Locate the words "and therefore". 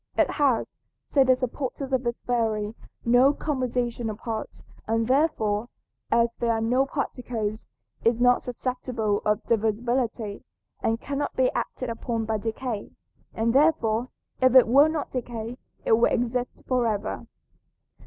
4.87-5.69, 13.35-14.09